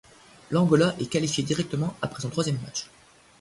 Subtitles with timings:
[0.49, 2.87] L'Angola est qualifié directement après son troisième match.